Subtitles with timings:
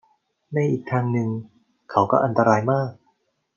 [0.53, 1.29] ในอีกทางนึง
[1.91, 2.91] เขาก็อันตรายมาก